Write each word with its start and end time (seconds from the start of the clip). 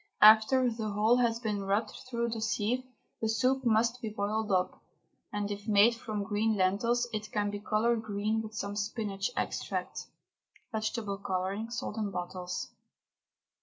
After 0.23 0.67
the 0.67 0.89
whole 0.89 1.17
has 1.17 1.39
been 1.39 1.61
rubbed 1.61 1.91
through 2.09 2.29
the 2.29 2.41
sieve 2.41 2.83
the 3.21 3.29
soup 3.29 3.63
must 3.63 4.01
be 4.01 4.09
boiled 4.09 4.51
up, 4.51 4.81
and 5.31 5.51
if 5.51 5.67
made 5.67 5.93
from 5.93 6.23
green 6.23 6.55
lentils 6.55 7.07
it 7.13 7.31
can 7.31 7.51
be 7.51 7.59
coloured 7.59 8.01
green 8.01 8.41
with 8.41 8.55
some 8.55 8.75
spinach 8.75 9.29
extract 9.37 10.07
(vegetable 10.71 11.19
colouring, 11.19 11.69
sold 11.69 11.97
in 11.97 12.09
bottles). 12.09 12.71